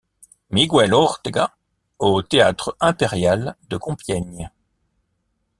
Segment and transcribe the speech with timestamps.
[0.49, 1.55] Miquel Ortega,
[1.99, 4.49] au Théâtre impérial de Compiègne.